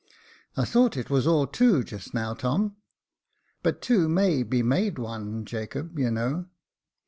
[0.57, 2.75] "I thought it was all tiuo just now, Tom.""
[3.61, 6.47] But two may be made one, Jacob, you know."